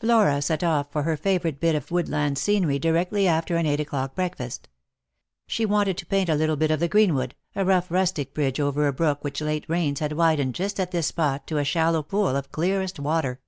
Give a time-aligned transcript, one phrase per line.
[0.00, 4.14] Flora set off for her favourite bit of woodland scenery directly after an eight o'clock
[4.14, 4.70] breakfast.
[5.46, 8.86] She wanted to paint a little bit of the greenwood, a rough rustic bridge over
[8.86, 11.44] a brook which late rains had widened just at this 250 Lost for Love.
[11.44, 13.38] spot to a shallow pool of clearest water.